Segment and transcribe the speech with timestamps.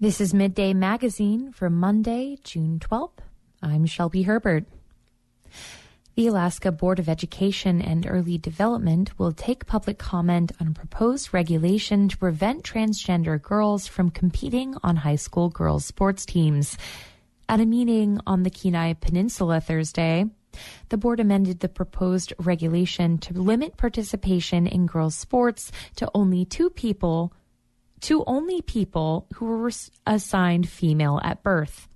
[0.00, 3.20] This is Midday Magazine for Monday, June 12th.
[3.62, 4.64] I'm Shelby Herbert.
[6.16, 11.32] The Alaska Board of Education and Early Development will take public comment on a proposed
[11.32, 16.76] regulation to prevent transgender girls from competing on high school girls' sports teams.
[17.48, 20.26] At a meeting on the Kenai Peninsula Thursday,
[20.88, 26.68] the board amended the proposed regulation to limit participation in girls' sports to only two
[26.68, 27.32] people
[28.02, 29.70] to only people who were
[30.06, 31.88] assigned female at birth.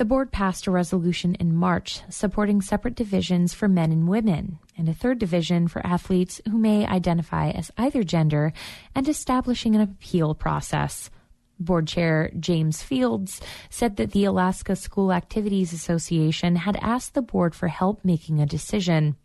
[0.00, 4.88] The board passed a resolution in March supporting separate divisions for men and women and
[4.88, 8.54] a third division for athletes who may identify as either gender
[8.94, 11.10] and establishing an appeal process.
[11.58, 17.54] Board Chair James Fields said that the Alaska School Activities Association had asked the board
[17.54, 19.16] for help making a decision.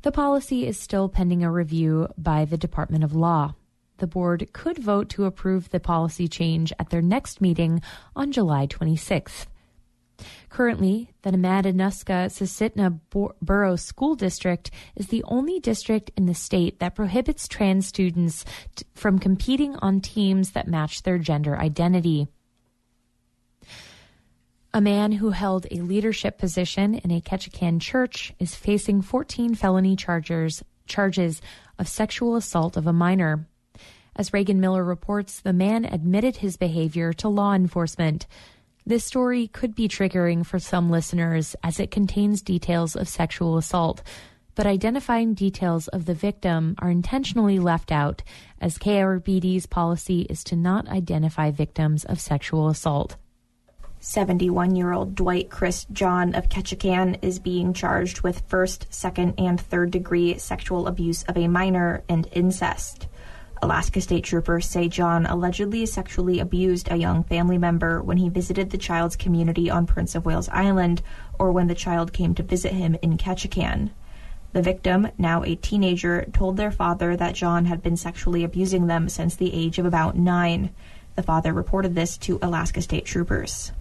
[0.00, 3.54] The policy is still pending a review by the Department of Law
[4.00, 7.80] the board could vote to approve the policy change at their next meeting
[8.16, 9.46] on July 26th.
[10.48, 13.00] Currently, the Matanuska Susitna
[13.40, 18.84] Borough School District is the only district in the state that prohibits trans students t-
[18.94, 22.28] from competing on teams that match their gender identity.
[24.72, 29.96] A man who held a leadership position in a Ketchikan church is facing 14 felony
[29.96, 31.40] charges charges
[31.78, 33.46] of sexual assault of a minor.
[34.20, 38.26] As Reagan Miller reports, the man admitted his behavior to law enforcement.
[38.84, 44.02] This story could be triggering for some listeners as it contains details of sexual assault,
[44.54, 48.22] but identifying details of the victim are intentionally left out
[48.60, 53.16] as KRBD's policy is to not identify victims of sexual assault.
[54.00, 59.58] 71 year old Dwight Chris John of Ketchikan is being charged with first, second, and
[59.58, 63.06] third degree sexual abuse of a minor and incest.
[63.62, 68.70] Alaska State Troopers say John allegedly sexually abused a young family member when he visited
[68.70, 71.02] the child's community on Prince of Wales Island
[71.38, 73.90] or when the child came to visit him in Ketchikan.
[74.54, 79.10] The victim, now a teenager, told their father that John had been sexually abusing them
[79.10, 80.70] since the age of about nine.
[81.14, 83.72] The father reported this to Alaska State Troopers.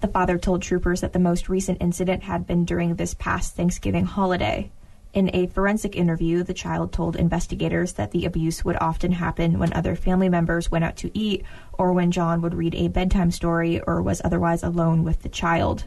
[0.00, 4.06] The father told troopers that the most recent incident had been during this past Thanksgiving
[4.06, 4.70] holiday.
[5.16, 9.72] In a forensic interview, the child told investigators that the abuse would often happen when
[9.72, 13.80] other family members went out to eat or when John would read a bedtime story
[13.80, 15.84] or was otherwise alone with the child.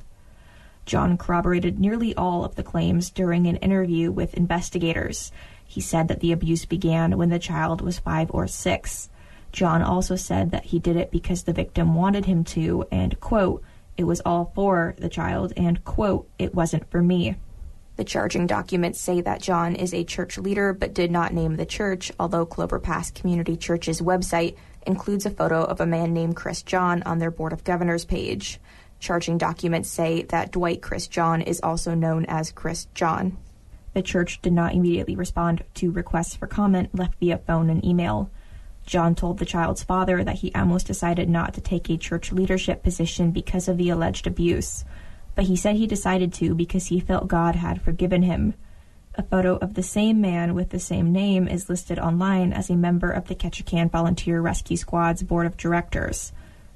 [0.87, 5.31] John corroborated nearly all of the claims during an interview with investigators.
[5.63, 9.09] He said that the abuse began when the child was five or six.
[9.51, 13.61] John also said that he did it because the victim wanted him to, and, quote,
[13.95, 17.35] it was all for the child, and, quote, it wasn't for me.
[17.99, 21.65] The charging documents say that John is a church leader but did not name the
[21.65, 24.55] church, although Clover Pass Community Church's website
[24.87, 28.57] includes a photo of a man named Chris John on their Board of Governors page.
[29.01, 33.37] Charging documents say that Dwight Chris John is also known as Chris John.
[33.91, 38.31] The church did not immediately respond to requests for comment left via phone and email.
[38.85, 42.81] John told the child's father that he almost decided not to take a church leadership
[42.81, 44.85] position because of the alleged abuse
[45.39, 48.55] but he said he decided to because he felt God had forgiven him.
[49.15, 52.75] A photo of the same man with the same name is listed online as a
[52.75, 56.33] member of the Ketchikan Volunteer Rescue Squad's board of directors.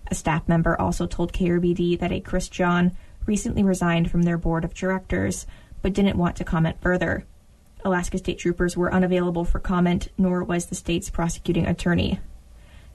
[0.08, 2.94] A staff member also told KRBD that a Chris John
[3.26, 5.46] recently resigned from their board of directors,
[5.82, 7.26] but didn't want to comment further.
[7.84, 12.22] Alaska State Troopers were unavailable for comment, nor was the state's prosecuting attorney.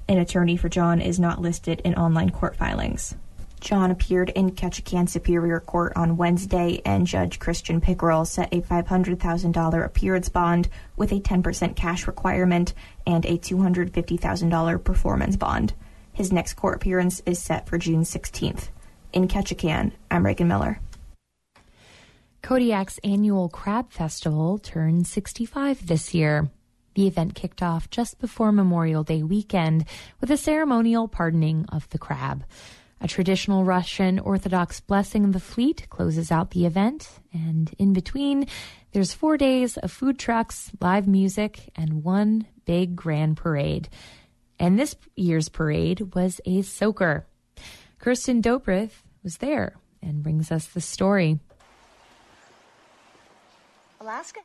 [0.09, 3.17] An attorney for John is not listed in online court filings.
[3.61, 9.85] John appeared in Ketchikan Superior Court on Wednesday, and Judge Christian Pickerel set a $500,000
[9.85, 12.75] appearance bond with a 10% cash requirement
[13.07, 15.75] and a $250,000 performance bond.
[16.13, 18.69] His next court appearance is set for June 16th.
[19.13, 20.81] In Ketchikan, I'm Reagan Miller.
[22.43, 26.51] Kodiak's annual Crab Festival turned 65 this year.
[26.95, 29.85] The event kicked off just before Memorial Day weekend
[30.21, 32.45] with a ceremonial pardoning of the crab.
[33.01, 38.49] A traditional Russian Orthodox blessing of the fleet closes out the event, and in between,
[38.93, 43.89] there's four days of food trucks, live music, and one big grand parade.
[44.59, 47.27] And this year's parade was a soaker.
[47.99, 51.39] Kirsten Dobroth was there and brings us the story.
[54.01, 54.41] Alaska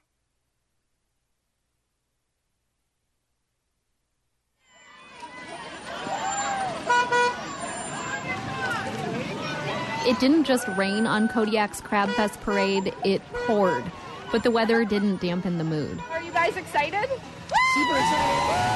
[10.05, 13.83] it didn't just rain on Kodiak's Crab Fest parade, it poured.
[14.31, 16.01] But the weather didn't dampen the mood.
[16.11, 17.09] Are you guys excited?
[17.09, 18.73] Super excited!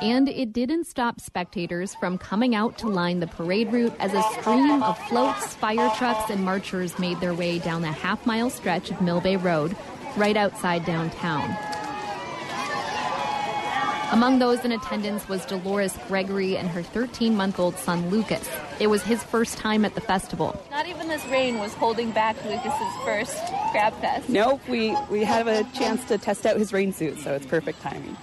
[0.00, 4.22] And it didn't stop spectators from coming out to line the parade route as a
[4.40, 8.90] stream of floats, fire trucks, and marchers made their way down the half mile stretch
[8.90, 9.76] of Mill Bay Road,
[10.16, 11.56] right outside downtown.
[14.12, 18.48] Among those in attendance was Dolores Gregory and her 13 month old son Lucas.
[18.80, 20.60] It was his first time at the festival.
[20.70, 23.36] Not even this rain was holding back Lucas's first
[23.72, 24.28] Crab Fest.
[24.28, 27.80] Nope, we, we have a chance to test out his rain suit, so it's perfect
[27.82, 28.16] timing.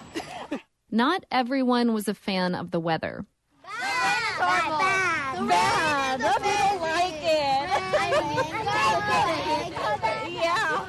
[0.91, 3.25] Not everyone was a fan of the weather.
[3.63, 4.39] Bad!
[4.39, 5.47] Bad!
[5.49, 6.19] Bad!
[6.19, 6.41] Bad.
[6.41, 7.69] People like it.
[10.31, 10.85] yeah.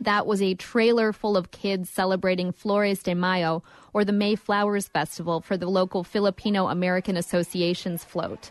[0.00, 4.88] That was a trailer full of kids celebrating Flores de Mayo, or the May Flowers
[4.88, 8.50] Festival, for the local Filipino American Association's float.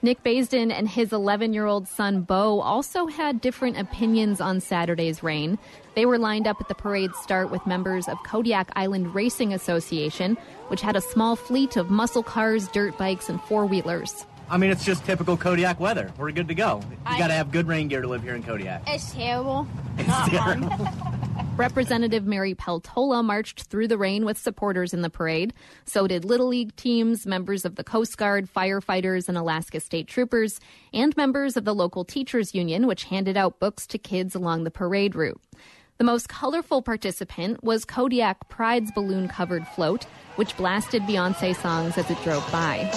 [0.00, 5.24] Nick Baisden and his 11 year old son Bo also had different opinions on Saturday's
[5.24, 5.58] rain.
[5.96, 10.36] They were lined up at the parade start with members of Kodiak Island Racing Association,
[10.68, 14.24] which had a small fleet of muscle cars, dirt bikes, and four wheelers.
[14.48, 16.12] I mean, it's just typical Kodiak weather.
[16.16, 16.80] We're good to go.
[17.10, 18.82] You got to have good rain gear to live here in Kodiak.
[18.86, 19.66] It's terrible.
[19.98, 20.28] It's uh-uh.
[20.28, 20.88] terrible.
[21.58, 25.52] Representative Mary Peltola marched through the rain with supporters in the parade.
[25.86, 30.60] So did Little League teams, members of the Coast Guard, firefighters, and Alaska State Troopers,
[30.94, 34.70] and members of the local teachers union, which handed out books to kids along the
[34.70, 35.40] parade route.
[35.96, 40.04] The most colorful participant was Kodiak Pride's balloon covered float,
[40.36, 42.88] which blasted Beyonce songs as it drove by.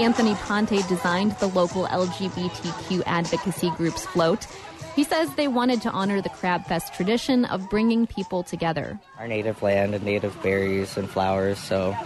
[0.00, 4.46] Anthony Ponte designed the local LGBTQ advocacy group's float.
[4.94, 8.98] He says they wanted to honor the Crab Fest tradition of bringing people together.
[9.18, 11.96] Our native land and native berries and flowers, so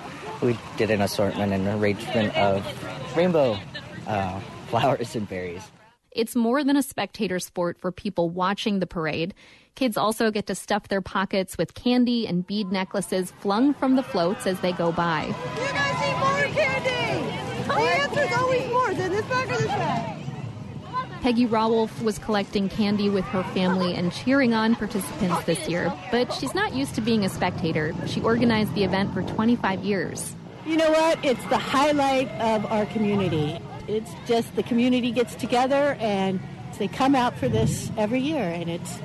[0.43, 2.67] we did an assortment and arrangement of
[3.17, 3.59] rainbow
[4.07, 5.63] uh, flowers and berries.
[6.11, 9.35] It's more than a spectator sport for people watching the parade.
[9.75, 14.03] Kids also get to stuff their pockets with candy and bead necklaces flung from the
[14.03, 15.25] floats as they go by.
[15.25, 15.33] You
[15.69, 17.03] guys need more candy!
[17.67, 18.93] The answer's always more.
[18.93, 20.19] Than this bag or this bag?
[21.23, 26.33] Peggy Rawolf was collecting candy with her family and cheering on participants this year, but
[26.33, 27.95] she's not used to being a spectator.
[28.07, 30.35] She organized the event for 25 years.
[30.67, 31.25] You know what?
[31.25, 33.61] It's the highlight of our community.
[33.87, 36.41] It's just the community gets together and
[36.83, 38.99] they come out for this every year, and it's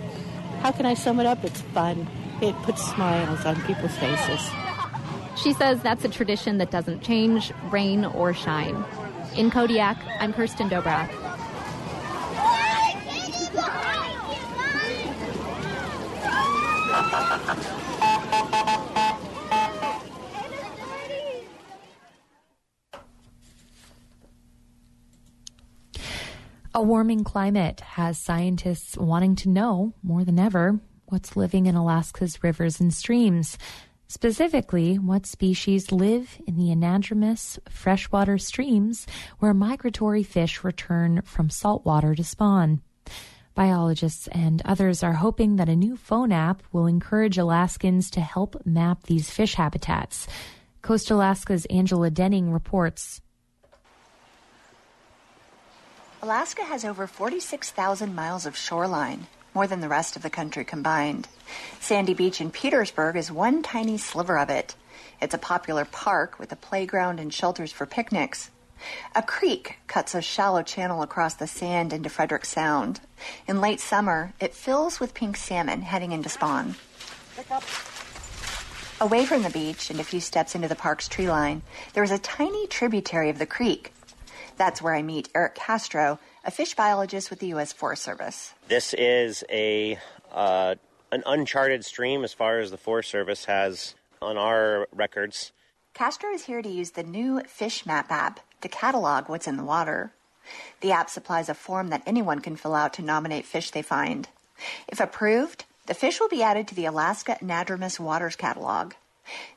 [0.61, 1.43] how can I sum it up?
[1.43, 2.07] It's fun.
[2.41, 4.49] It puts smiles on people's faces.
[5.35, 8.83] She says that's a tradition that doesn't change, rain or shine.
[9.37, 11.11] In Kodiak, I'm Kirsten Dobroth.
[26.73, 32.43] A warming climate has scientists wanting to know more than ever what's living in Alaska's
[32.43, 33.59] rivers and streams.
[34.09, 39.05] Specifically, what species live in the anadromous freshwater streams
[39.39, 42.81] where migratory fish return from saltwater to spawn.
[43.53, 48.65] Biologists and others are hoping that a new phone app will encourage Alaskans to help
[48.65, 50.25] map these fish habitats.
[50.81, 53.19] Coast Alaska's Angela Denning reports.
[56.21, 59.27] Alaska has over 46,000 miles of shoreline
[59.57, 61.27] more than the rest of the country combined.
[61.79, 64.75] Sandy Beach in Petersburg is one tiny sliver of it.
[65.19, 68.51] It's a popular park with a playground and shelters for picnics.
[69.15, 72.99] A creek cuts a shallow channel across the sand into Frederick Sound.
[73.47, 76.75] In late summer, it fills with pink salmon heading into spawn.
[79.01, 81.63] Away from the beach and a few steps into the park's tree line,
[81.95, 83.91] there is a tiny tributary of the creek.
[84.55, 87.73] That's where I meet Eric Castro, a fish biologist with the U.S.
[87.73, 88.53] Forest Service.
[88.69, 89.99] This is a
[90.31, 90.75] uh,
[91.11, 95.51] an uncharted stream as far as the Forest Service has on our records.
[95.93, 99.63] Castro is here to use the new Fish Map app to catalog what's in the
[99.63, 100.13] water.
[100.81, 104.29] The app supplies a form that anyone can fill out to nominate fish they find.
[104.87, 108.93] If approved, the fish will be added to the Alaska Anadromous Waters Catalog.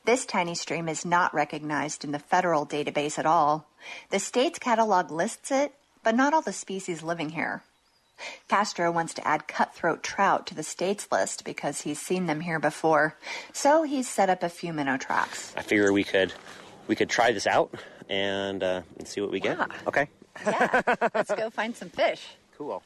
[0.04, 3.68] This tiny stream is not recognized in the federal database at all.
[4.10, 7.62] The state's catalog lists it, but not all the species living here.
[8.48, 12.58] Castro wants to add cutthroat trout to the state's list because he's seen them here
[12.58, 13.16] before,
[13.52, 15.54] so he's set up a few minnow traps.
[15.56, 16.32] I figure we could
[16.86, 17.72] we could try this out
[18.08, 19.56] and uh, and see what we get.
[19.56, 19.66] Yeah.
[19.86, 20.08] Okay.
[20.44, 20.82] Yeah,
[21.14, 22.26] let's go find some fish.
[22.56, 22.82] Cool.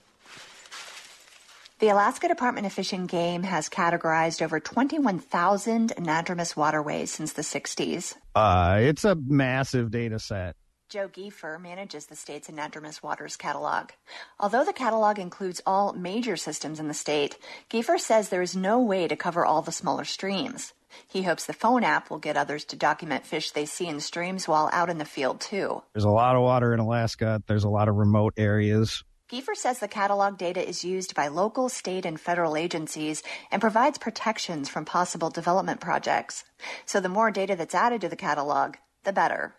[1.80, 7.42] The Alaska Department of Fish and Game has categorized over 21,000 anadromous waterways since the
[7.42, 8.14] 60s.
[8.34, 10.56] Uh, it's a massive data set.
[10.94, 13.90] Joe Giefer manages the state's anadromous waters catalog.
[14.38, 17.36] Although the catalog includes all major systems in the state,
[17.68, 20.72] Giefer says there is no way to cover all the smaller streams.
[21.08, 24.46] He hopes the phone app will get others to document fish they see in streams
[24.46, 25.82] while out in the field, too.
[25.94, 27.42] There's a lot of water in Alaska.
[27.48, 29.02] There's a lot of remote areas.
[29.28, 33.98] Giefer says the catalog data is used by local, state, and federal agencies and provides
[33.98, 36.44] protections from possible development projects.
[36.86, 39.56] So the more data that's added to the catalog, the better.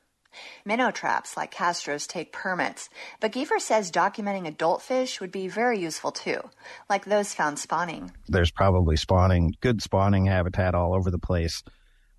[0.66, 2.90] Minnow traps like Castro's take permits,
[3.20, 6.40] but Giefer says documenting adult fish would be very useful too,
[6.90, 8.12] like those found spawning.
[8.28, 11.64] There's probably spawning, good spawning habitat all over the place,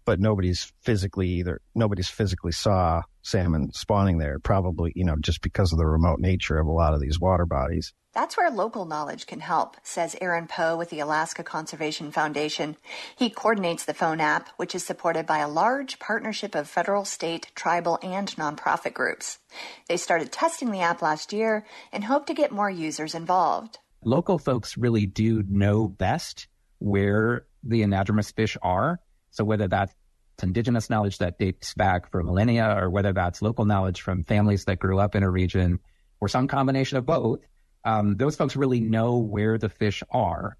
[0.07, 5.73] but nobody's physically either, nobody's physically saw salmon spawning there, probably, you know, just because
[5.73, 7.93] of the remote nature of a lot of these water bodies.
[8.15, 12.79] That's where local knowledge can help, says Aaron Poe with the Alaska Conservation Foundation.
[13.15, 17.53] He coordinates the phone app, which is supported by a large partnership of federal, state,
[17.55, 19.39] tribal, and nonprofit groups.
[19.87, 23.81] They started testing the app last year and hope to get more users involved.
[24.03, 26.49] Local folks really do know best
[26.79, 29.01] where the anadromous fish are.
[29.37, 29.95] So whether that's
[30.43, 34.79] indigenous knowledge that dates back for millennia or whether that's local knowledge from families that
[34.79, 35.79] grew up in a region
[36.21, 37.41] or some combination of both,
[37.85, 40.57] um, those folks really know where the fish are.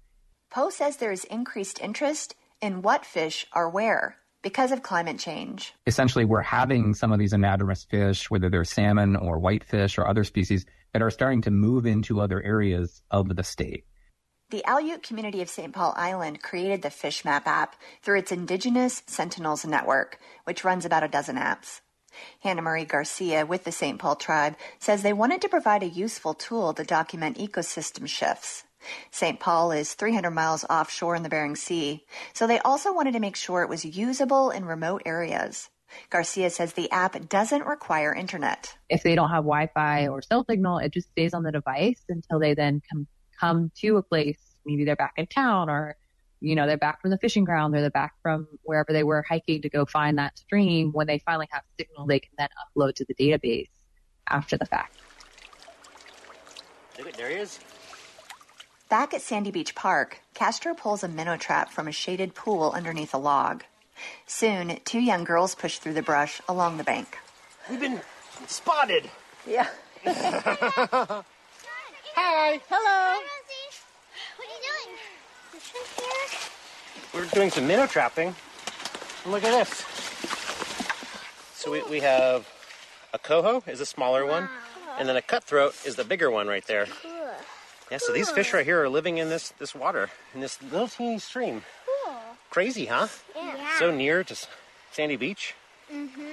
[0.51, 5.73] Poe says there is increased interest in what fish are where because of climate change.
[5.85, 10.23] Essentially, we're having some of these anadromous fish, whether they're salmon or whitefish or other
[10.23, 13.83] species, that are starting to move into other areas of the state.
[14.49, 15.73] The Aleut community of St.
[15.73, 21.03] Paul Island created the Fish Map app through its Indigenous Sentinels network, which runs about
[21.03, 21.81] a dozen apps.
[22.39, 23.99] Hannah Marie Garcia with the St.
[23.99, 28.63] Paul tribe says they wanted to provide a useful tool to document ecosystem shifts.
[29.11, 29.37] St.
[29.37, 33.35] Paul is 300 miles offshore in the Bering Sea, so they also wanted to make
[33.35, 35.69] sure it was usable in remote areas.
[36.09, 38.77] Garcia says the app doesn't require internet.
[38.89, 42.01] If they don't have Wi Fi or cell signal, it just stays on the device
[42.07, 43.07] until they then come,
[43.39, 44.39] come to a place.
[44.65, 45.95] Maybe they're back in town or
[46.39, 49.23] you know, they're back from the fishing ground or they're back from wherever they were
[49.27, 50.91] hiking to go find that stream.
[50.91, 53.69] When they finally have signal, they can then upload to the database
[54.27, 54.95] after the fact.
[56.99, 57.59] Look, there he is.
[58.89, 63.13] Back at Sandy Beach Park, Castro pulls a minnow trap from a shaded pool underneath
[63.13, 63.63] a log.
[64.27, 67.17] Soon, two young girls push through the brush along the bank.
[67.69, 67.99] We've been
[68.47, 69.09] spotted.
[69.45, 69.67] Yeah.
[72.19, 72.59] Hi.
[72.67, 72.81] Hello.
[72.81, 73.77] Hi, Rosie.
[74.37, 74.97] What are you doing?
[77.13, 78.33] We're doing some minnow trapping.
[79.27, 79.85] Look at this.
[81.53, 82.47] So we, we have
[83.13, 84.49] a coho is a smaller one,
[84.97, 86.87] and then a cutthroat is the bigger one right there.
[87.03, 87.11] Cool.
[87.91, 90.87] Yeah, so these fish right here are living in this this water in this little
[90.87, 91.61] teeny stream.
[91.85, 92.15] Cool.
[92.49, 93.09] Crazy, huh?
[93.35, 93.77] Yeah.
[93.77, 94.35] So near to
[94.91, 95.53] Sandy Beach.
[95.93, 96.31] Mm-hmm.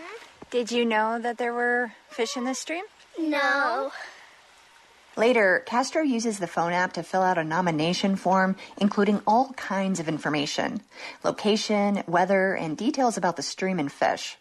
[0.51, 2.85] Did you know that there were fish in this stream?
[3.19, 3.93] No.
[5.17, 10.01] Later, Castro uses the phone app to fill out a nomination form, including all kinds
[10.01, 10.81] of information
[11.23, 14.37] location, weather, and details about the stream and fish.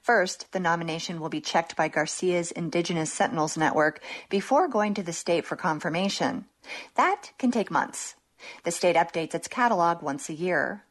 [0.00, 5.12] First, the nomination will be checked by Garcia's Indigenous Sentinels Network before going to the
[5.12, 6.46] state for confirmation.
[6.94, 8.14] That can take months.
[8.64, 10.84] The state updates its catalog once a year.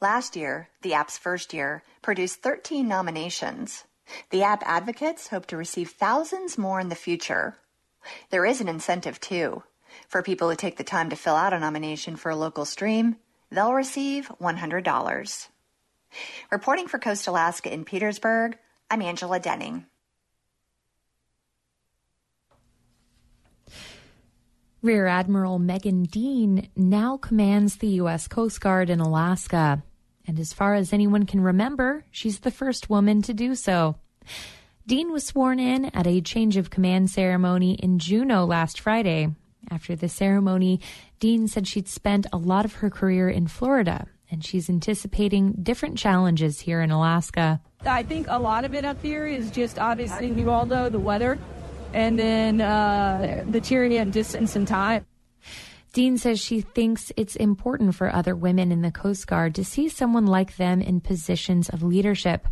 [0.00, 3.84] Last year, the app's first year, produced 13 nominations.
[4.30, 7.56] The app advocates hope to receive thousands more in the future.
[8.30, 9.62] There is an incentive, too.
[10.08, 13.16] For people who take the time to fill out a nomination for a local stream,
[13.50, 15.48] they'll receive $100.
[16.50, 18.58] Reporting for Coast Alaska in Petersburg,
[18.90, 19.86] I'm Angela Denning.
[24.80, 28.28] Rear Admiral Megan Dean now commands the U.S.
[28.28, 29.82] Coast Guard in Alaska.
[30.24, 33.96] And as far as anyone can remember, she's the first woman to do so.
[34.88, 39.28] Dean was sworn in at a change of command ceremony in Juneau last Friday.
[39.70, 40.80] After the ceremony,
[41.20, 45.98] Dean said she'd spent a lot of her career in Florida and she's anticipating different
[45.98, 47.60] challenges here in Alaska.
[47.84, 50.98] I think a lot of it up here is just obviously, you all know, the
[50.98, 51.38] weather
[51.92, 55.04] and then uh, the tyranny and distance and time.
[55.92, 59.90] Dean says she thinks it's important for other women in the Coast Guard to see
[59.90, 62.48] someone like them in positions of leadership.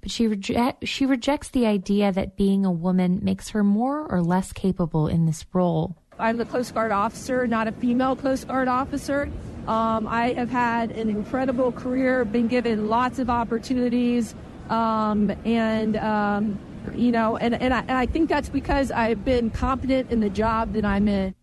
[0.00, 4.22] But she, reject, she rejects the idea that being a woman makes her more or
[4.22, 5.96] less capable in this role.
[6.18, 9.30] I'm the Coast Guard officer, not a female Coast Guard officer.
[9.66, 14.34] Um, I have had an incredible career, been given lots of opportunities,
[14.68, 16.58] um, and um,
[16.94, 20.30] you know, and, and I, and I think that's because I've been competent in the
[20.30, 21.34] job that I'm in.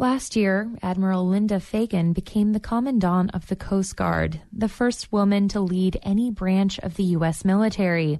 [0.00, 5.46] Last year, Admiral Linda Fagan became the Commandant of the Coast Guard, the first woman
[5.48, 7.44] to lead any branch of the U.S.
[7.44, 8.18] military.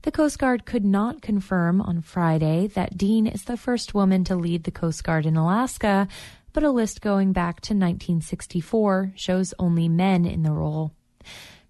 [0.00, 4.34] The Coast Guard could not confirm on Friday that Dean is the first woman to
[4.34, 6.08] lead the Coast Guard in Alaska,
[6.54, 10.94] but a list going back to 1964 shows only men in the role.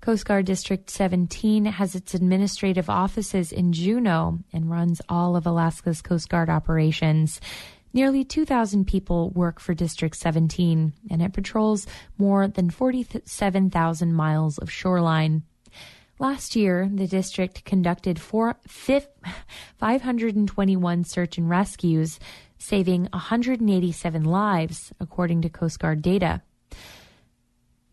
[0.00, 6.02] Coast Guard District 17 has its administrative offices in Juneau and runs all of Alaska's
[6.02, 7.40] Coast Guard operations.
[7.94, 11.86] Nearly 2,000 people work for District 17, and it patrols
[12.18, 15.44] more than 47,000 miles of shoreline.
[16.18, 22.18] Last year, the district conducted four, 521 search and rescues,
[22.58, 26.42] saving 187 lives, according to Coast Guard data.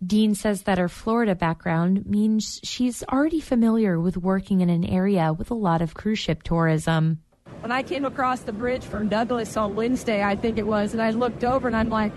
[0.03, 5.31] Dean says that her Florida background means she's already familiar with working in an area
[5.31, 7.21] with a lot of cruise ship tourism.
[7.61, 11.01] When I came across the bridge from Douglas on Wednesday, I think it was, and
[11.01, 12.11] I looked over and I'm like,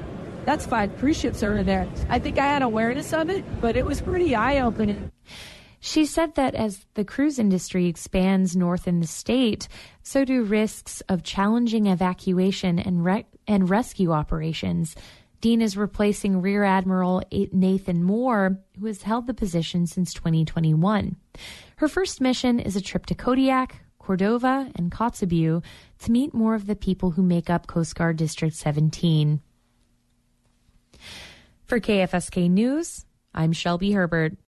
[0.47, 1.87] that's five cruise ships over there.
[2.09, 5.13] I think I had awareness of it, but it was pretty eye opening.
[5.81, 9.69] She said that as the cruise industry expands north in the state,
[10.03, 14.97] so do risks of challenging evacuation and, re- and rescue operations.
[15.43, 17.23] Dean is replacing Rear Admiral
[17.53, 21.17] Nathan Moore, who has held the position since 2021.
[21.77, 25.65] Her first mission is a trip to Kodiak, Cordova, and Kotzebue
[26.01, 29.41] to meet more of the people who make up Coast Guard District 17.
[31.65, 34.37] For KFSK News, I'm Shelby Herbert.